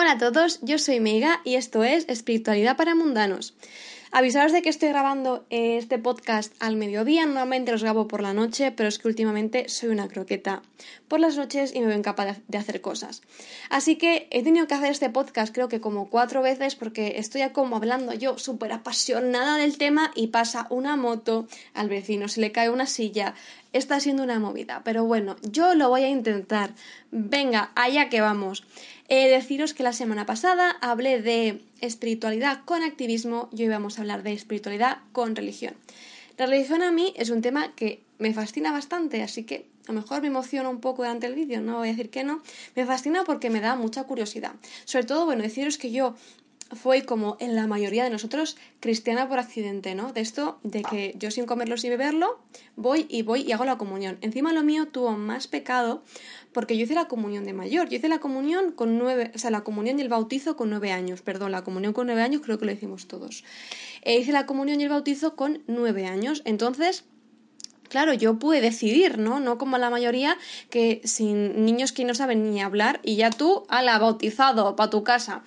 [0.00, 3.54] Hola a todos, yo soy Meiga y esto es Espiritualidad para Mundanos.
[4.10, 8.72] Avisaros de que estoy grabando este podcast al mediodía, normalmente los grabo por la noche,
[8.72, 10.62] pero es que últimamente soy una croqueta
[11.08, 13.20] por las noches y me veo incapaz de hacer cosas.
[13.68, 17.42] Así que he tenido que hacer este podcast creo que como cuatro veces porque estoy
[17.50, 22.50] como hablando yo súper apasionada del tema y pasa una moto al vecino, se le
[22.50, 23.34] cae una silla,
[23.74, 26.70] está siendo una movida, pero bueno, yo lo voy a intentar.
[27.10, 28.64] Venga, allá que vamos.
[29.08, 34.02] Eh, deciros que la semana pasada hablé de espiritualidad con activismo y hoy vamos a
[34.02, 35.74] hablar de espiritualidad con religión.
[36.36, 40.00] La religión a mí es un tema que me fascina bastante, así que a lo
[40.00, 42.42] mejor me emociona un poco durante el vídeo, no voy a decir que no.
[42.76, 44.52] Me fascina porque me da mucha curiosidad.
[44.84, 46.14] Sobre todo, bueno, deciros que yo
[46.70, 50.12] fue como en la mayoría de nosotros cristiana por accidente, ¿no?
[50.12, 52.38] De esto, de que yo sin comerlo, sin beberlo,
[52.76, 54.18] voy y voy y hago la comunión.
[54.20, 56.02] Encima lo mío tuvo más pecado
[56.52, 57.88] porque yo hice la comunión de mayor.
[57.88, 60.92] Yo hice la comunión con nueve, o sea, la comunión y el bautizo con nueve
[60.92, 63.44] años, perdón, la comunión con nueve años creo que lo hicimos todos.
[64.02, 66.42] E hice la comunión y el bautizo con nueve años.
[66.44, 67.04] Entonces,
[67.88, 69.40] Claro, yo pude decidir, ¿no?
[69.40, 70.36] No como la mayoría
[70.68, 75.04] que sin niños que no saben ni hablar y ya tú, ala, bautizado, para tu
[75.04, 75.42] casa.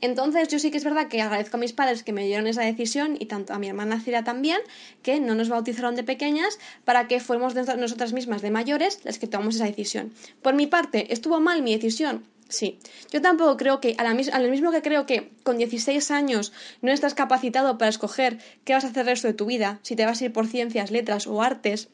[0.00, 2.62] Entonces yo sí que es verdad que agradezco a mis padres que me dieron esa
[2.62, 4.58] decisión y tanto a mi hermana Cira también,
[5.02, 9.26] que no nos bautizaron de pequeñas para que fuéramos nosotras mismas de mayores las que
[9.26, 10.12] tomamos esa decisión.
[10.42, 12.24] Por mi parte, ¿estuvo mal mi decisión?
[12.50, 12.78] Sí.
[13.12, 17.14] Yo tampoco creo que, a, lo mismo que creo que con 16 años no estás
[17.14, 20.20] capacitado para escoger qué vas a hacer el resto de tu vida, si te vas
[20.20, 21.88] a ir por ciencias, letras o artes,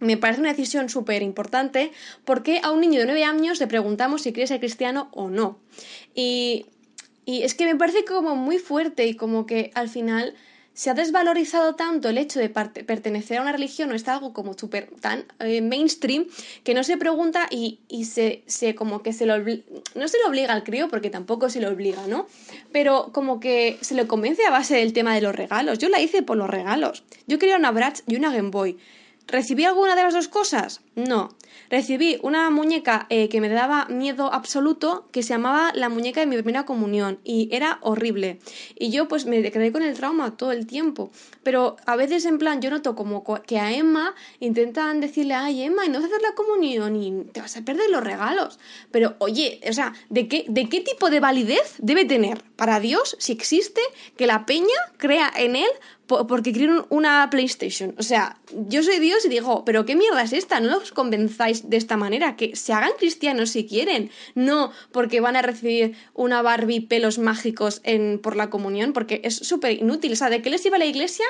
[0.00, 1.90] me parece una decisión súper importante
[2.24, 5.58] porque a un niño de 9 años le preguntamos si quiere ser cristiano o no.
[6.14, 6.66] Y
[7.28, 10.34] y es que me parece como muy fuerte y como que al final
[10.72, 14.54] se ha desvalorizado tanto el hecho de pertenecer a una religión o es algo como
[14.54, 16.24] súper tan eh, mainstream
[16.64, 20.28] que no se pregunta y, y se, se, como que se lo no se lo
[20.28, 22.26] obliga al crío porque tampoco se lo obliga, ¿no?
[22.72, 25.76] Pero como que se le convence a base del tema de los regalos.
[25.76, 27.04] Yo la hice por los regalos.
[27.26, 28.78] Yo quería una Bratz y una Game Boy.
[29.28, 30.80] ¿Recibí alguna de las dos cosas?
[30.94, 31.28] No.
[31.68, 36.26] Recibí una muñeca eh, que me daba miedo absoluto, que se llamaba la muñeca de
[36.26, 38.38] mi primera comunión, y era horrible.
[38.74, 41.10] Y yo pues me quedé con el trauma todo el tiempo.
[41.42, 45.84] Pero a veces en plan yo noto como que a Emma intentan decirle, ay Emma,
[45.84, 48.58] y no vas a hacer la comunión y te vas a perder los regalos.
[48.90, 53.14] Pero oye, o sea, ¿de qué, de qué tipo de validez debe tener para Dios,
[53.18, 53.82] si existe,
[54.16, 54.66] que la peña
[54.96, 55.68] crea en él
[56.08, 57.94] porque quieren una PlayStation.
[57.98, 60.58] O sea, yo soy Dios y digo, pero ¿qué mierda es esta?
[60.58, 64.10] No los convenzáis de esta manera, que se hagan cristianos si quieren.
[64.34, 69.36] No porque van a recibir una Barbie pelos mágicos en, por la comunión, porque es
[69.36, 70.12] súper inútil.
[70.12, 71.26] O sea, ¿de qué les iba la iglesia?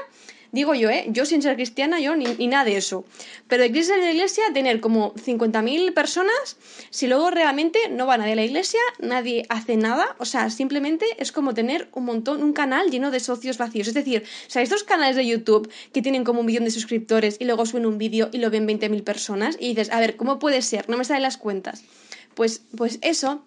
[0.51, 1.05] Digo yo, ¿eh?
[1.09, 3.05] Yo sin ser cristiana, yo ni, nada de eso.
[3.49, 6.57] Pero de iglesia en la iglesia, tener como 50.000 personas,
[6.91, 11.05] si luego realmente no va nadie a la iglesia, nadie hace nada, o sea, simplemente
[11.19, 13.89] es como tener un montón, un canal lleno de socios vacíos.
[13.89, 17.37] Es decir, o sea, estos canales de YouTube que tienen como un millón de suscriptores
[17.39, 20.39] y luego suben un vídeo y lo ven 20.000 personas y dices, a ver, ¿cómo
[20.39, 20.89] puede ser?
[20.89, 21.85] No me salen las cuentas.
[22.35, 23.43] Pues, pues eso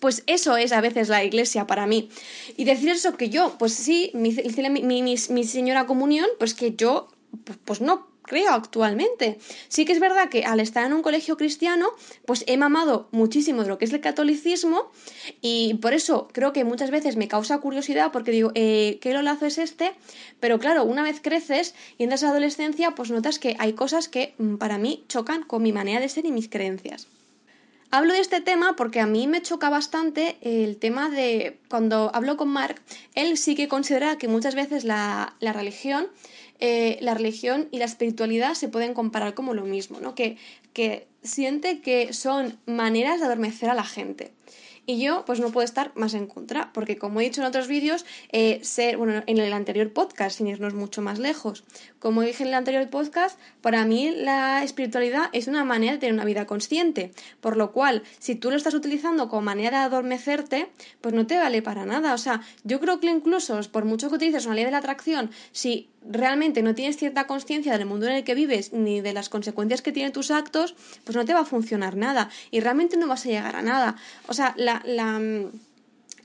[0.00, 2.08] pues eso es a veces la iglesia para mí.
[2.56, 7.08] Y decir eso que yo, pues sí, mi, mi, señora comunión, pues que yo,
[7.44, 9.38] pues, pues no creo actualmente.
[9.68, 11.90] Sí que es verdad que al estar en un colegio cristiano,
[12.26, 14.90] pues he mamado muchísimo de lo que es el catolicismo
[15.40, 19.46] y por eso creo que muchas veces me causa curiosidad porque digo, eh, ¿qué lolazo
[19.46, 19.92] es este?
[20.40, 24.08] Pero claro, una vez creces y entras a la adolescencia, pues notas que hay cosas
[24.08, 27.06] que mm, para mí chocan con mi manera de ser y mis creencias.
[27.90, 32.36] Hablo de este tema porque a mí me choca bastante el tema de cuando hablo
[32.36, 32.82] con Mark,
[33.14, 36.08] él sí que considera que muchas veces la, religión,
[36.58, 40.14] eh, la religión y la espiritualidad se pueden comparar como lo mismo, ¿no?
[40.14, 40.36] Que,
[40.72, 44.32] que siente que son maneras de adormecer a la gente.
[44.86, 47.66] Y yo, pues no puedo estar más en contra, porque como he dicho en otros
[47.66, 51.64] vídeos, eh, ser, bueno, en el anterior podcast, sin irnos mucho más lejos,
[51.98, 56.14] como dije en el anterior podcast, para mí la espiritualidad es una manera de tener
[56.14, 57.10] una vida consciente,
[57.40, 60.68] por lo cual, si tú lo estás utilizando como manera de adormecerte,
[61.00, 62.14] pues no te vale para nada.
[62.14, 65.30] O sea, yo creo que incluso, por mucho que utilices una ley de la atracción,
[65.50, 69.28] si realmente no tienes cierta conciencia del mundo en el que vives ni de las
[69.28, 70.74] consecuencias que tienen tus actos,
[71.04, 73.96] pues no te va a funcionar nada y realmente no vas a llegar a nada.
[74.28, 75.20] O sea, la, la,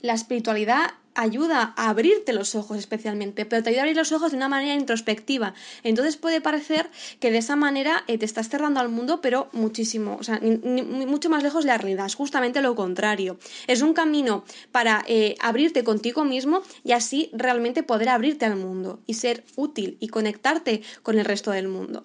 [0.02, 4.30] la espiritualidad ayuda a abrirte los ojos especialmente, pero te ayuda a abrir los ojos
[4.30, 5.54] de una manera introspectiva.
[5.82, 6.90] Entonces puede parecer
[7.20, 11.30] que de esa manera eh, te estás cerrando al mundo, pero muchísimo, o sea, mucho
[11.30, 12.06] más lejos de la realidad.
[12.06, 13.38] Es justamente lo contrario.
[13.66, 19.00] Es un camino para eh, abrirte contigo mismo y así realmente poder abrirte al mundo
[19.06, 22.04] y ser útil y conectarte con el resto del mundo.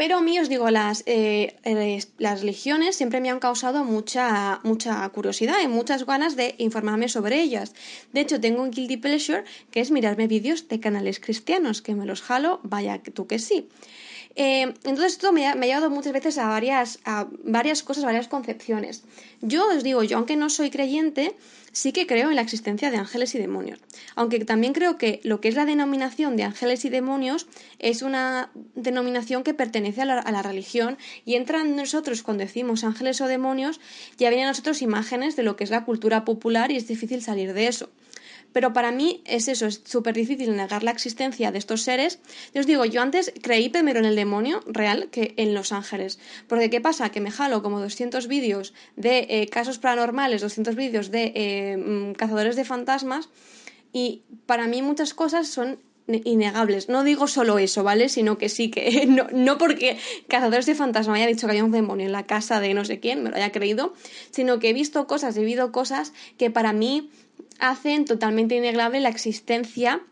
[0.00, 1.58] Pero a mí os digo, las, eh,
[2.16, 7.42] las religiones siempre me han causado mucha, mucha curiosidad y muchas ganas de informarme sobre
[7.42, 7.74] ellas.
[8.14, 12.06] De hecho, tengo un guilty pleasure que es mirarme vídeos de canales cristianos, que me
[12.06, 13.68] los jalo, vaya tú que sí.
[14.36, 19.02] Eh, entonces esto me ha, llevado muchas veces a varias, a varias cosas, varias concepciones.
[19.40, 21.34] Yo os digo, yo aunque no soy creyente,
[21.72, 23.80] sí que creo en la existencia de ángeles y demonios.
[24.14, 27.48] Aunque también creo que lo que es la denominación de ángeles y demonios
[27.78, 32.44] es una denominación que pertenece a la, a la religión y entra en nosotros cuando
[32.44, 33.80] decimos ángeles o demonios,
[34.16, 37.22] ya vienen a nosotros imágenes de lo que es la cultura popular y es difícil
[37.22, 37.90] salir de eso.
[38.52, 42.18] Pero para mí es eso, es súper difícil negar la existencia de estos seres.
[42.54, 46.18] os digo, yo antes creí primero en el demonio real que en los ángeles.
[46.48, 47.10] Porque ¿qué pasa?
[47.10, 52.12] Que me jalo como 200 vídeos de eh, casos paranormales, 200 vídeos de eh, mm,
[52.12, 53.28] cazadores de fantasmas
[53.92, 55.78] y para mí muchas cosas son
[56.24, 56.88] innegables.
[56.88, 58.08] No digo solo eso, ¿vale?
[58.08, 59.98] Sino que sí que no, no porque
[60.28, 63.00] Cazadores de Fantasmas haya dicho que había un demonio en la casa de no sé
[63.00, 63.94] quién, me lo haya creído,
[64.30, 67.10] sino que he visto cosas, he vivido cosas que para mí
[67.58, 70.02] hacen totalmente innegable la existencia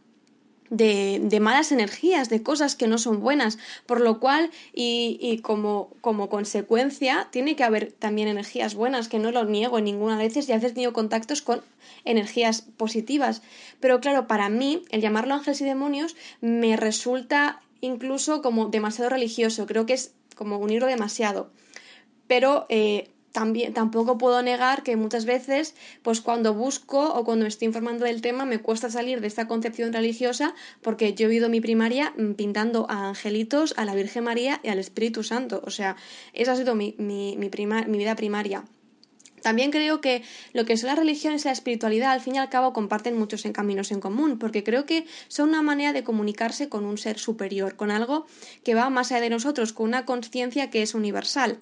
[0.70, 5.90] de, de, malas energías, de cosas que no son buenas, por lo cual y, como,
[6.00, 10.48] como, consecuencia tiene que haber también energías buenas, que no lo niego en ninguna veces
[10.48, 11.62] y a tenido contactos con
[12.04, 13.42] energías positivas,
[13.80, 19.66] pero claro, para mí el llamarlo ángeles y demonios me resulta incluso como demasiado religioso,
[19.66, 21.50] creo que es como unirlo demasiado,
[22.26, 27.48] pero eh, también, tampoco puedo negar que muchas veces, pues cuando busco o cuando me
[27.48, 31.48] estoy informando del tema, me cuesta salir de esta concepción religiosa porque yo he vivido
[31.48, 35.62] mi primaria mm, pintando a angelitos, a la Virgen María y al Espíritu Santo.
[35.64, 35.94] O sea,
[36.32, 38.64] esa ha sido mi, mi, mi, mi vida primaria.
[39.48, 40.22] También creo que
[40.52, 43.44] lo que son las religiones y la espiritualidad al fin y al cabo comparten muchos
[43.54, 47.74] caminos en común, porque creo que son una manera de comunicarse con un ser superior,
[47.74, 48.26] con algo
[48.62, 51.60] que va más allá de nosotros, con una conciencia que es universal.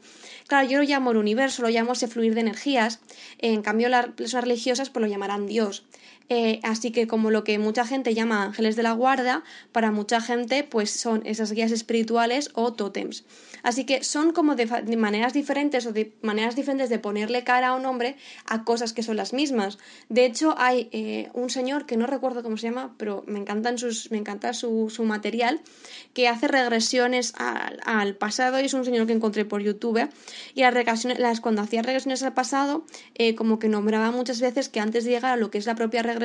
[0.48, 2.98] Claro, yo lo llamo el universo, lo llamo ese fluir de energías,
[3.38, 5.84] en cambio las personas religiosas pues lo llamarán Dios.
[6.28, 10.20] Eh, así que como lo que mucha gente llama ángeles de la guarda, para mucha
[10.20, 13.24] gente pues son esas guías espirituales o tótems.
[13.62, 17.74] Así que son como de, maneras diferentes o de maneras diferentes de ponerle cara a
[17.74, 19.78] un hombre a cosas que son las mismas.
[20.08, 23.78] De hecho, hay eh, un señor que no recuerdo cómo se llama, pero me, encantan
[23.78, 25.60] sus, me encanta su, su material,
[26.12, 30.08] que hace regresiones al, pasado y es un señor que encontré por YouTube.
[30.54, 32.84] Y las, cuando hacía regresiones al pasado,
[33.14, 35.74] eh, como que nombraba muchas veces que antes de llegar a lo que es la
[35.74, 36.15] propia regresión,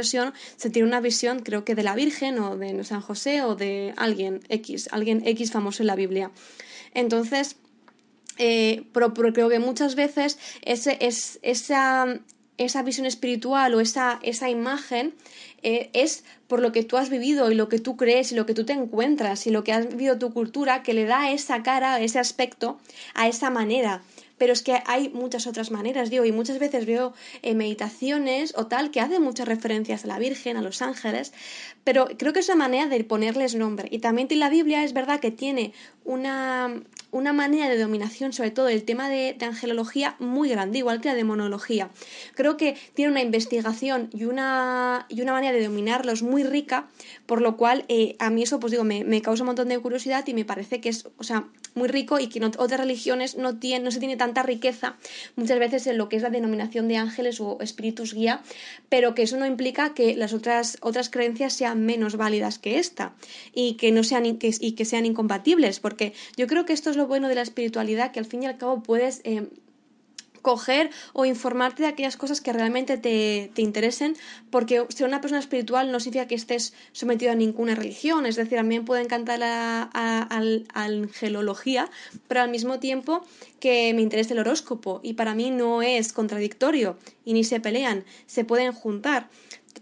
[0.57, 3.93] se tiene una visión, creo que de la Virgen o de San José o de
[3.97, 6.31] alguien X, alguien X famoso en la Biblia.
[6.93, 7.57] Entonces,
[8.37, 12.07] eh, creo que muchas veces esa,
[12.57, 15.13] esa visión espiritual o esa, esa imagen
[15.63, 18.45] eh, es por lo que tú has vivido y lo que tú crees y lo
[18.45, 21.63] que tú te encuentras y lo que has vivido tu cultura que le da esa
[21.63, 22.77] cara, ese aspecto
[23.13, 24.01] a esa manera
[24.41, 27.13] pero es que hay muchas otras maneras, digo, y muchas veces veo
[27.43, 31.31] eh, meditaciones o tal que hacen muchas referencias a la Virgen, a los ángeles,
[31.83, 33.87] pero creo que es una manera de ponerles nombre.
[33.91, 35.73] Y también la Biblia es verdad que tiene
[36.05, 36.73] una,
[37.11, 41.13] una manera de dominación, sobre todo el tema de, angelología, muy grande, igual que la
[41.15, 41.91] demonología.
[42.33, 46.87] Creo que tiene una investigación y una, y una manera de dominarlos muy rica,
[47.25, 50.25] por lo cual eh, a mí eso, pues digo, me, causa un montón de curiosidad
[50.27, 53.57] y me parece que es, o sea, muy rico y que en otras religiones no,
[53.57, 54.97] tiene, no se tiene tanta riqueza
[55.35, 58.41] muchas veces en lo que es la denominación de ángeles o espíritus guía,
[58.89, 63.13] pero que eso no implica que las otras, otras creencias sean menos válidas que esta
[63.53, 66.97] y que, no sean, que, y que sean incompatibles, porque yo creo que esto es
[66.97, 69.47] lo bueno de la espiritualidad, que al fin y al cabo puedes eh,
[70.41, 74.15] coger o informarte de aquellas cosas que realmente te, te, interesen,
[74.49, 78.57] porque ser una persona espiritual no significa que estés sometido a ninguna religión, es decir,
[78.57, 79.89] a mí me puede encantar la
[80.73, 81.89] angelología,
[82.27, 83.23] pero al mismo tiempo
[83.59, 88.03] que me interesa el horóscopo y para mí no es contradictorio y ni se pelean,
[88.25, 89.29] se pueden juntar.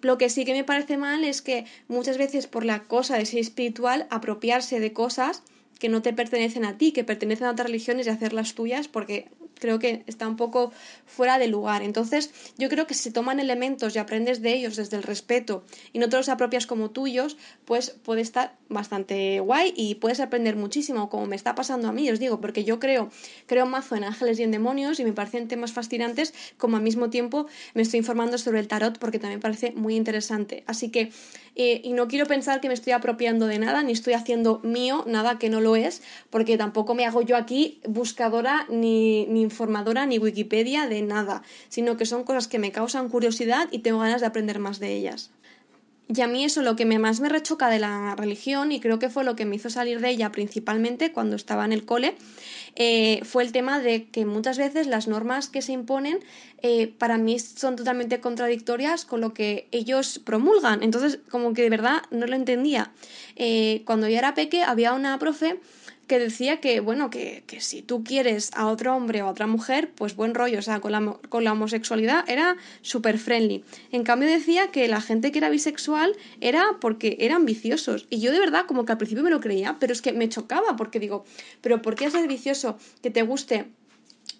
[0.01, 3.25] Lo que sí que me parece mal es que muchas veces por la cosa de
[3.25, 5.43] ser espiritual apropiarse de cosas
[5.79, 9.29] que no te pertenecen a ti, que pertenecen a otras religiones y hacerlas tuyas porque
[9.59, 10.71] creo que está un poco
[11.05, 11.83] fuera de lugar.
[11.83, 15.99] Entonces, yo creo que si toman elementos y aprendes de ellos desde el respeto y
[15.99, 21.09] no te los apropias como tuyos, pues puede estar bastante guay y puedes aprender muchísimo,
[21.09, 23.09] como me está pasando a mí, os digo, porque yo creo,
[23.45, 27.09] creo mazo en ángeles y en demonios y me parecen temas fascinantes, como al mismo
[27.09, 30.63] tiempo me estoy informando sobre el tarot porque también parece muy interesante.
[30.67, 31.11] Así que,
[31.55, 35.03] eh, y no quiero pensar que me estoy apropiando de nada, ni estoy haciendo mío
[35.07, 40.19] nada que no es, porque tampoco me hago yo aquí buscadora ni, ni informadora ni
[40.19, 44.27] Wikipedia de nada, sino que son cosas que me causan curiosidad y tengo ganas de
[44.27, 45.31] aprender más de ellas.
[46.11, 49.11] Y a mí eso lo que más me rechoca de la religión, y creo que
[49.11, 52.15] fue lo que me hizo salir de ella principalmente cuando estaba en el cole,
[52.75, 56.19] eh, fue el tema de que muchas veces las normas que se imponen
[56.63, 60.81] eh, para mí son totalmente contradictorias con lo que ellos promulgan.
[60.81, 62.91] Entonces, como que de verdad no lo entendía.
[63.35, 65.59] Eh, cuando yo era peque había una profe
[66.09, 69.47] que decía que, bueno, que, que, si tú quieres a otro hombre o a otra
[69.47, 73.63] mujer, pues buen rollo, o sea, con la, con la homosexualidad era súper friendly.
[73.91, 78.07] En cambio decía que la gente que era bisexual era porque eran viciosos.
[78.09, 80.27] Y yo de verdad como que al principio me lo creía, pero es que me
[80.27, 81.25] chocaba porque digo,
[81.61, 83.67] pero ¿por qué es vicioso que te guste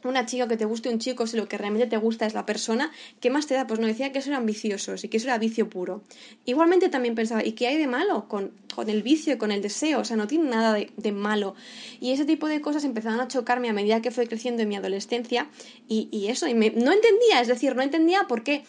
[0.04, 2.46] una chica que te guste un chico si lo que realmente te gusta es la
[2.46, 3.68] persona, ¿qué más te da?
[3.68, 6.02] Pues no decía que eso era ambiciosos y que eso era vicio puro.
[6.46, 9.62] Igualmente también pensaba, ¿y qué hay de malo con, con el vicio y con el
[9.62, 10.00] deseo?
[10.00, 11.56] O sea, no tiene nada de, malo.
[12.00, 14.76] Y ese tipo de cosas empezaron a chocarme a medida que fue creciendo en mi
[14.76, 15.50] adolescencia
[15.88, 18.64] y, y eso, y me, no entendía, es decir, no entendía por qué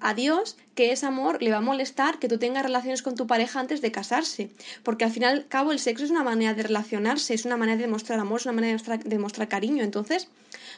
[0.00, 3.26] a Dios que es amor le va a molestar que tú tengas relaciones con tu
[3.26, 4.50] pareja antes de casarse.
[4.82, 7.86] Porque al final, cabo, el sexo es una manera de relacionarse, es una manera de
[7.86, 9.84] mostrar amor, es una manera de mostrar, cariño.
[9.84, 10.28] Entonces,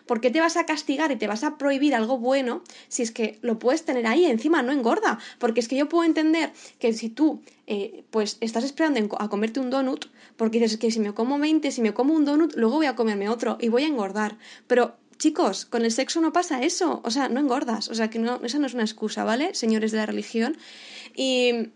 [0.06, 3.12] ¿por qué te vas a castigar y te vas a prohibir algo bueno si es
[3.12, 5.20] que lo puedes tener ahí encima, no engorda?
[5.38, 9.60] Porque es que yo puedo entender que si tú eh, pues estás esperando a comerte
[9.60, 12.76] un donut, porque dices que si me como 20, si me como un donut, luego
[12.76, 14.36] voy a comerme otro y voy a engordar.
[14.66, 18.18] Pero chicos, con el sexo no pasa eso, o sea, no engordas, o sea, que
[18.18, 19.54] no, esa no es una excusa, ¿vale?
[19.54, 20.56] Señores de la religión.
[21.14, 21.70] Y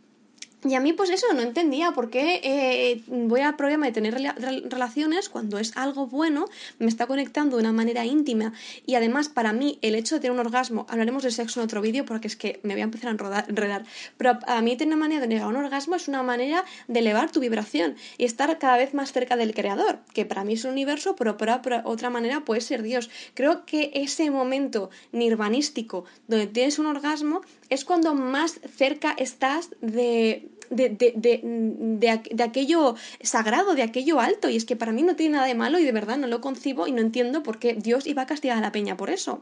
[0.68, 4.14] y a mí, pues eso, no entendía por qué eh, voy al problema de tener
[4.14, 6.46] relaciones cuando es algo bueno,
[6.78, 8.52] me está conectando de una manera íntima.
[8.84, 11.80] Y además, para mí, el hecho de tener un orgasmo, hablaremos de sexo en otro
[11.80, 13.84] vídeo porque es que me voy a empezar a enredar,
[14.16, 17.30] pero a mí tener una manera de negar un orgasmo es una manera de elevar
[17.30, 20.72] tu vibración y estar cada vez más cerca del creador, que para mí es un
[20.72, 21.50] universo, pero por
[21.84, 23.10] otra manera puede ser Dios.
[23.34, 30.48] Creo que ese momento nirvanístico donde tienes un orgasmo es cuando más cerca estás de,
[30.70, 34.48] de, de, de, aquello sagrado, de aquello alto.
[34.48, 36.40] Y es que para mí no tiene nada de malo y de verdad no lo
[36.40, 39.40] concibo y no entiendo por qué Dios iba a castigar a la peña por eso.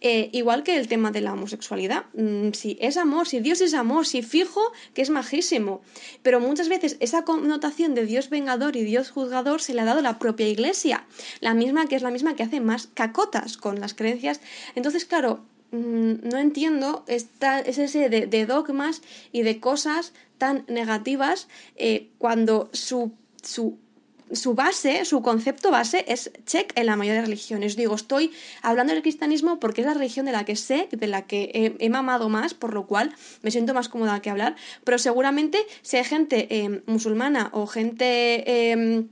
[0.00, 2.04] Eh, igual que el tema de la homosexualidad.
[2.14, 4.60] Mm, si es amor, si Dios es amor, si fijo
[4.94, 5.80] que es majísimo.
[6.22, 10.02] Pero muchas veces esa connotación de Dios vengador y Dios juzgador se le ha dado
[10.02, 11.06] la propia iglesia.
[11.40, 14.40] La misma que es la misma que hace más cacotas con las creencias.
[14.74, 21.48] Entonces, claro, Mm, no entiendo esta, es ese de, dogmas y de cosas tan negativas
[21.76, 23.78] eh, cuando su, su,
[24.32, 27.76] su, base, su concepto base es check en la mayoría de religiones.
[27.76, 28.32] Digo, estoy
[28.62, 31.88] hablando del cristianismo porque es la religión de la que sé, de la que he,
[31.90, 36.04] mamado más, por lo cual me siento más cómoda que hablar, pero seguramente si hay
[36.04, 38.70] gente eh, musulmana o gente...
[38.70, 39.08] Em,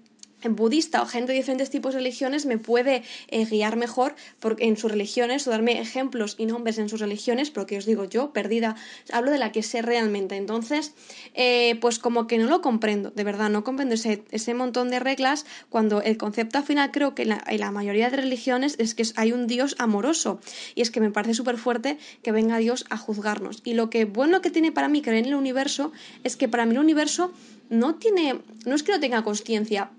[0.49, 4.15] budista o gente de diferentes tipos de religiones me puede eh, guiar mejor
[4.59, 8.33] en sus religiones o darme ejemplos y nombres en sus religiones, porque os digo yo,
[8.33, 8.77] perdida,
[9.13, 10.37] hablo de la que sé realmente.
[10.37, 10.93] Entonces,
[11.35, 15.01] eh, pues como que no lo comprendo, de verdad, no comprendo ese, ese montón de
[15.01, 19.05] reglas cuando el concepto al final creo que en la, mayoría de religiones es que
[19.17, 20.41] hay un Dios amoroso
[20.75, 23.63] y es que me parece súper fuerte que venga Dios a juzgarnos.
[23.65, 26.67] Y lo que bueno que tiene para mí creer en el universo es que para
[26.67, 27.33] mí el universo
[27.71, 29.91] no tiene, no es que no tenga conciencia,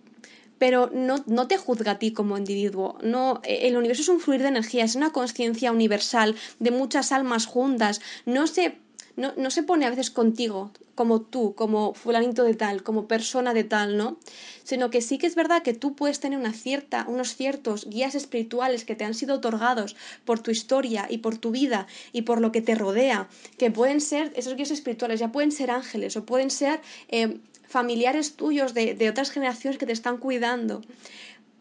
[0.58, 2.98] pero no, no, te juzga a ti como individuo.
[3.02, 7.46] No, el universo es un fluir de energía, es una conciencia universal de muchas almas
[7.46, 8.02] juntas.
[8.26, 8.78] No se,
[9.16, 13.54] no, no se pone a veces contigo como tú, como fulanito de tal, como persona
[13.54, 14.18] de tal, ¿no?
[14.64, 18.16] Sino que sí que es verdad que tú puedes tener una cierta, unos ciertos guías
[18.16, 22.40] espirituales que te han sido otorgados por tu historia y por tu vida y por
[22.40, 26.26] lo que te rodea, que pueden ser, esos guías espirituales ya pueden ser ángeles o
[26.26, 27.40] pueden ser eh,
[27.76, 30.82] familiares tuyos de, otras generaciones que te están cuidando.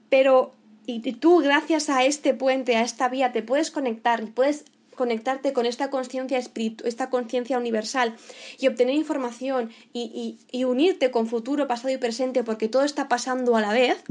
[0.08, 0.52] Pero
[0.86, 5.52] y tú gracias a este puente, a esta vía, te puedes conectar y puedes conectarte
[5.52, 8.14] con esta conciencia esta conciencia universal
[8.60, 13.60] y obtener información y, unirte con futuro, pasado y presente porque todo está pasando a
[13.60, 14.04] la vez,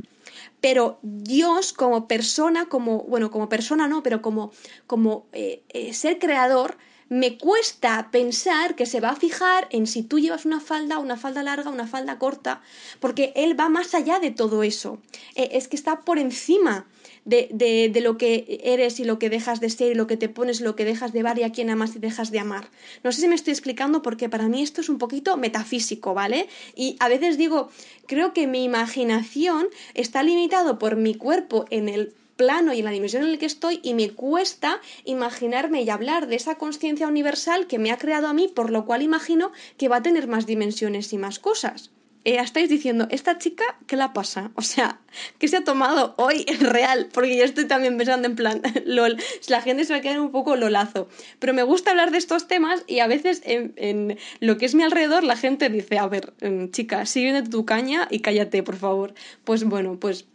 [0.60, 4.51] pero Dios como persona, como, bueno, como persona no, pero como,
[4.88, 6.77] como eh, eh, ser creador,
[7.10, 11.17] me cuesta pensar que se va a fijar en si tú llevas una falda, una
[11.17, 12.62] falda larga, una falda corta,
[13.00, 15.00] porque él va más allá de todo eso.
[15.36, 16.88] Eh, es que está por encima
[17.25, 17.50] de,
[17.93, 20.62] de, lo que eres y lo que dejas de ser y lo que te pones,
[20.62, 22.69] lo que dejas de ver y a quién amas y dejas de amar.
[23.03, 26.48] No sé si me estoy explicando porque para mí esto es un poquito metafísico, ¿vale?
[26.75, 27.69] Y a veces digo,
[28.07, 32.92] creo que mi imaginación está limitado por mi cuerpo en el plano y en la
[32.92, 37.68] dimensión en la que estoy y me cuesta imaginarme y hablar de esa conciencia universal
[37.68, 40.46] que me ha creado a mí, por lo cual imagino que va a tener más
[40.46, 41.92] dimensiones y más cosas.
[42.25, 44.52] eh, estáis diciendo, ¿esta chica qué la pasa?
[44.56, 45.02] O sea,
[45.40, 47.10] ¿qué se ha tomado hoy en real?
[47.13, 50.56] Porque yo estoy también pensando en plan, la gente se va a quedar un poco
[50.56, 51.10] lolazo.
[51.40, 54.84] Pero me gusta hablar de estos temas y a veces en, lo que es mi
[54.84, 58.78] alrededor la gente dice, a ver, mm, chica, sigue de tu caña y cállate, por
[58.78, 59.13] favor.
[59.44, 60.25] Pues bueno, pues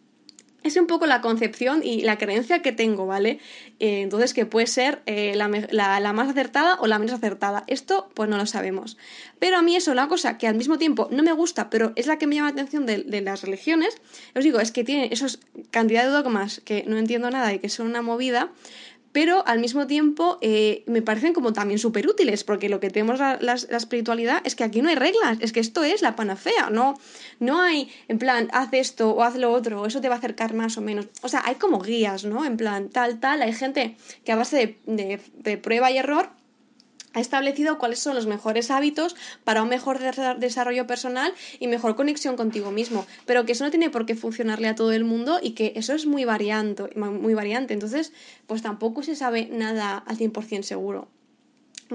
[0.64, 3.38] es un poco la concepción y la creencia que tengo, ¿vale?
[3.78, 5.48] Eh, entonces, que puede ser eh, la,
[6.12, 7.64] más acertada o la menos acertada.
[7.68, 8.96] Esto, pues no lo sabemos.
[9.38, 12.06] Pero a mí eso, una cosa que al mismo tiempo no me gusta, pero es
[12.06, 13.96] la que me llama la atención de, de las religiones,
[14.34, 15.38] os digo, es que tiene esos
[15.70, 18.50] cantidad de dogmas que no entiendo nada y que son una movida,
[19.18, 23.18] pero al mismo tiempo eh, me parecen como también súper útiles, porque lo que tenemos
[23.18, 26.70] la, la, espiritualidad es que aquí no hay reglas, es que esto es la panacea,
[26.70, 26.94] no,
[27.40, 30.54] no hay en plan, haz esto o haz lo otro, eso te va a acercar
[30.54, 31.08] más o menos.
[31.22, 32.44] O sea, hay como guías, ¿no?
[32.44, 36.37] En plan, tal, tal, hay gente que a base de, de prueba y error
[37.14, 39.98] ha establecido cuáles son los mejores hábitos para un mejor
[40.38, 44.68] desarrollo personal y mejor conexión contigo mismo, pero que eso no tiene por qué funcionarle
[44.68, 47.74] a todo el mundo y que eso es muy variante, muy variante.
[47.74, 48.12] Entonces,
[48.46, 51.08] pues tampoco se sabe nada al 100% seguro.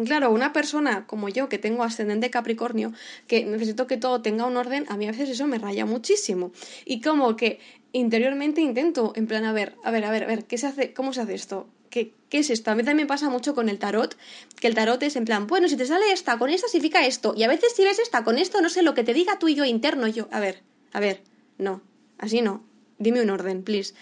[0.05, 2.93] Claro, una persona como yo, que tengo ascendente Capricornio,
[3.27, 6.51] que necesito que todo tenga un orden, a mí a veces eso me raya muchísimo.
[6.84, 7.60] Y como que
[7.91, 10.93] interiormente intento, en plan, a ver, a ver, a ver, a ver, ¿qué se hace?
[10.96, 11.67] ¿Cómo se hace esto?
[11.94, 12.72] ¿Qué, ¿Qué es esto?
[12.72, 14.18] A mí también me pasa mucho con el tarot,
[14.60, 17.36] que el tarot es en plan, bueno, si te sale esta, con esta significa esto,
[17.38, 19.48] y a veces si ves esta, con esto, no sé, lo que te diga tú
[19.48, 21.22] y yo interno, yo, a ver, a ver,
[21.60, 21.82] no,
[22.18, 22.64] así no,
[22.98, 23.94] dime un orden, please.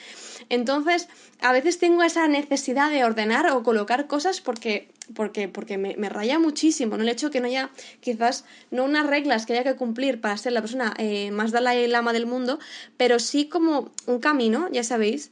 [0.48, 1.10] Entonces,
[1.42, 6.40] a veces tengo esa necesidad de ordenar o colocar cosas porque, porque, porque me, raya
[6.40, 7.04] muchísimo, ¿no?
[7.04, 10.54] El hecho que no haya quizás, no unas reglas que haya que cumplir para ser
[10.54, 12.58] la persona eh, más Dalai Lama del mundo,
[12.96, 15.30] pero sí como un camino, ya sabéis,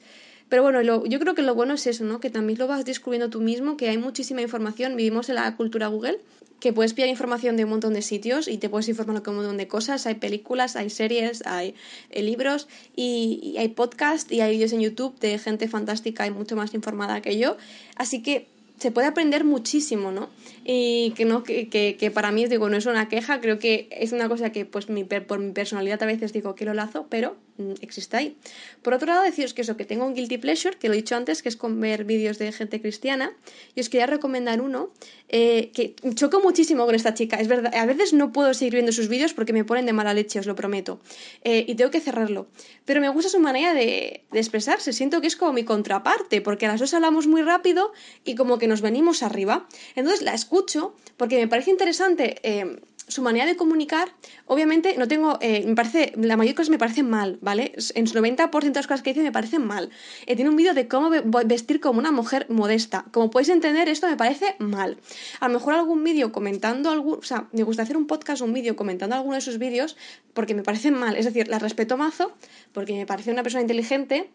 [0.50, 2.20] pero bueno, yo creo que lo bueno es eso, ¿no?
[2.20, 4.96] Que también lo vas descubriendo tú mismo, que hay muchísima información.
[4.96, 6.20] Vivimos en la cultura Google,
[6.60, 9.36] que puedes pillar información de un montón de sitios y te puedes informar de un
[9.38, 10.08] montón de cosas.
[10.08, 11.76] Hay películas, hay series, hay
[12.10, 16.56] eh, libros y, hay podcast y hay vídeos en YouTube de gente fantástica y mucho
[16.56, 17.56] más informada que yo.
[17.96, 18.48] Así que
[18.80, 20.30] se puede aprender muchísimo, ¿no?
[20.66, 24.14] Y que no, que, que, para mí, digo, no es una queja, creo que es
[24.14, 27.36] una cosa que, pues, mi, por mi personalidad a veces digo que lo lazo, pero
[27.60, 28.38] mm, existe ahí.
[28.82, 31.16] Por otro lado, deciros que eso, que tengo un guilty pleasure, que lo he dicho
[31.16, 33.32] antes, que es con ver vídeos de gente cristiana,
[33.76, 34.90] y os quería recomendar uno
[35.28, 38.92] eh, que choco muchísimo con esta chica, es verdad, a veces no puedo seguir viendo
[38.92, 41.00] sus vídeos porque me ponen de mala leche, os lo prometo,
[41.44, 42.48] eh, y tengo que cerrarlo,
[42.86, 46.66] pero me gusta su manera de, de expresarse, siento que es como mi contraparte, porque
[46.66, 47.92] a las dos hablamos muy rápido
[48.26, 49.68] y como que nos venimos arriba.
[49.96, 54.10] Entonces la escucho porque me parece interesante eh, su manera de comunicar.
[54.46, 57.74] Obviamente no tengo, eh, me parece, la mayoría de cosas me parecen mal, ¿vale?
[57.96, 59.90] En su 90% de las cosas que dice me parecen mal.
[60.26, 61.10] Eh, tiene un vídeo de cómo
[61.46, 63.06] vestir como una mujer modesta.
[63.12, 64.98] Como podéis entender, esto me parece mal.
[65.40, 68.54] A lo mejor algún vídeo comentando algún, o sea, me gusta hacer un podcast, un
[68.54, 69.98] vídeo comentando alguno de sus vídeos
[70.34, 71.18] porque me parecen mal.
[71.18, 72.32] Es decir, la respeto mazo
[72.72, 74.30] porque me parece una persona inteligente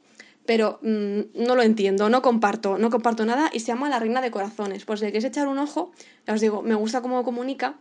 [0.47, 4.21] pero mm, no lo entiendo, no comparto, no comparto nada y se llama La Reina
[4.21, 4.85] de Corazones.
[4.85, 5.93] Pues si queréis echar un ojo,
[6.27, 7.77] ya os digo, me gusta cómo comunica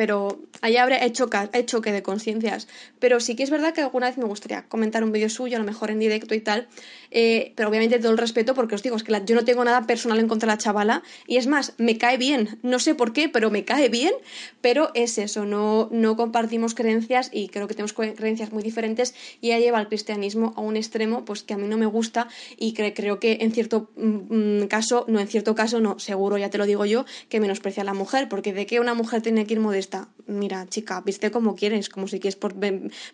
[0.00, 1.28] pero ahí habrá hecho,
[1.66, 2.68] choque de conciencias.
[3.00, 5.60] Pero sí que es verdad que alguna vez me gustaría comentar un vídeo suyo, a
[5.60, 6.68] lo mejor en directo y tal,
[7.10, 9.86] eh, pero obviamente todo el respeto porque os digo, es que yo no tengo nada
[9.86, 13.12] personal en contra de la chavala y es más, me cae bien, no sé por
[13.12, 14.14] qué, pero me cae bien,
[14.62, 19.48] pero es eso, no, no compartimos creencias y creo que tenemos creencias muy diferentes y
[19.48, 22.72] ella lleva el cristianismo a un extremo pues que a mí no me gusta y
[22.72, 26.56] creo que en cierto mm, mm, caso, no en cierto caso, no, seguro, ya te
[26.56, 29.54] lo digo yo, que menosprecia a la mujer, porque de que una mujer tiene que
[29.54, 29.89] ir modesta,
[30.26, 32.54] mira, chica, viste como quieres, como si quieres, por,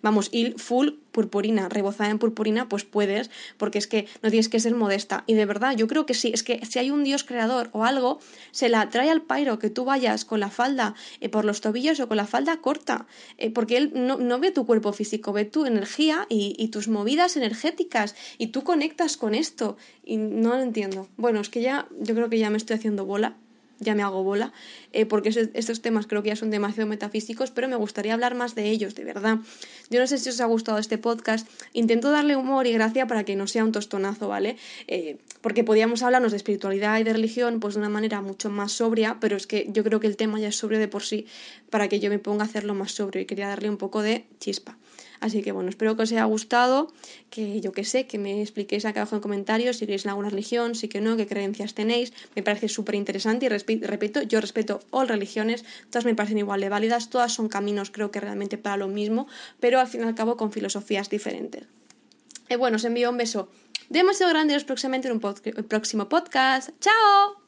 [0.02, 4.60] vamos, ir full purpurina, rebozada en purpurina, pues puedes, porque es que no tienes que
[4.60, 5.24] ser modesta.
[5.26, 7.84] Y de verdad, yo creo que sí, es que si hay un Dios creador o
[7.84, 11.60] algo, se la trae al pairo que tú vayas con la falda eh, por los
[11.60, 13.06] tobillos o con la falda corta,
[13.38, 17.36] eh, porque él no, ve tu cuerpo físico, ve tu energía y, y tus movidas
[17.36, 21.08] energéticas, y tú conectas con esto, y no lo entiendo.
[21.16, 23.36] Bueno, es que ya, yo creo que ya me estoy haciendo bola
[23.78, 24.52] ya me hago bola,
[24.92, 28.54] eh, porque estos temas creo que ya son demasiado metafísicos, pero me gustaría hablar más
[28.54, 29.38] de ellos, de verdad.
[29.90, 33.24] Yo no sé si os ha gustado este podcast, intento darle humor y gracia para
[33.24, 34.56] que no sea un tostonazo, ¿vale?
[34.88, 38.72] Eh, porque podíamos hablarnos de espiritualidad y de religión pues de una manera mucho más
[38.72, 41.26] sobria, pero es que yo creo que el tema ya es sobrio de por sí
[41.70, 44.26] para que yo me ponga a hacerlo más sobrio y quería darle un poco de
[44.38, 44.76] chispa.
[45.20, 46.92] Así que bueno, espero que os haya gustado,
[47.30, 50.30] que yo que sé, que me expliquéis acá abajo en comentarios si queréis en alguna
[50.30, 52.12] religión, si que no, qué creencias tenéis.
[52.35, 56.68] Me parece súper interesante y repito, yo respeto all religiones, todas me parecen igual de
[56.68, 59.26] válidas, todas son caminos creo que realmente para lo mismo,
[59.61, 61.64] pero al fin y al cabo con filosofías diferentes.
[62.48, 63.48] Y bueno, os envío un beso
[63.88, 66.70] demasiado grande y os próximamente en un próximo podcast.
[66.80, 67.45] ¡Chao!